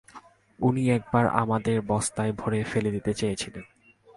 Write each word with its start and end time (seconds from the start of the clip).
উনি 0.59 0.83
একবার 0.91 1.25
আমাদের 1.27 1.81
বস্তায় 1.81 2.33
ভরে 2.33 2.59
ফেলে 2.63 2.91
দিতে 2.91 3.11
চেয়েছিলেন। 3.13 3.65